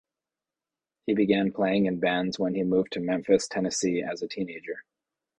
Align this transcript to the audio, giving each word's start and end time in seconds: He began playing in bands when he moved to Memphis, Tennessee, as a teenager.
He 1.05 1.13
began 1.13 1.51
playing 1.51 1.85
in 1.85 1.99
bands 1.99 2.39
when 2.39 2.55
he 2.55 2.63
moved 2.63 2.93
to 2.93 2.99
Memphis, 2.99 3.47
Tennessee, 3.47 4.01
as 4.01 4.23
a 4.23 4.27
teenager. 4.27 4.83